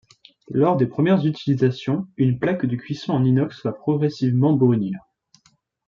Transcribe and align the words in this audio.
Lors 0.49 0.77
des 0.77 0.87
premières 0.87 1.23
utilisations, 1.27 2.07
une 2.17 2.39
plaque 2.39 2.65
de 2.65 2.75
cuisson 2.75 3.13
en 3.13 3.23
inox 3.23 3.61
va 3.63 3.71
progressivement 3.71 4.51
brunir. 4.51 4.97